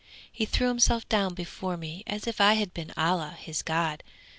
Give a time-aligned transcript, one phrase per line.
[0.31, 4.03] He threw himself down before me as if I had been Allah, his god.